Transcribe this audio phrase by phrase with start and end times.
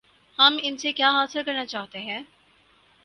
[0.39, 2.21] ہم ان سے کیا حاصل کرنا چاہتے ہیں؟